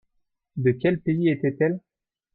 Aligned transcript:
De 0.55 0.71
quel 0.71 0.99
pays 0.99 1.29
était-elle? 1.29 1.79